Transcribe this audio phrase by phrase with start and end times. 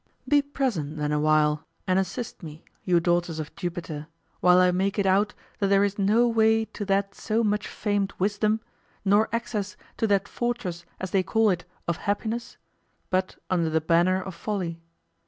[0.27, 4.07] Be present then awhile, and assist me, you daughters of Jupiter,
[4.39, 8.11] while I make it out that there is no way to that so much famed
[8.17, 8.61] wisdom,
[9.05, 12.57] nor access to that fortress as they call it of happiness,
[13.11, 14.81] but under the banner of Folly.